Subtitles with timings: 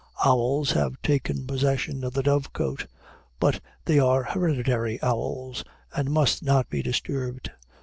[0.25, 2.87] Owls have taken possession of the dovecote;
[3.39, 5.63] but they are hereditary owls,
[5.95, 7.51] and must not be disturbed.